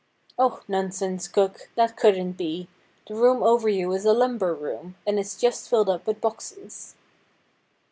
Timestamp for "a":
4.03-4.13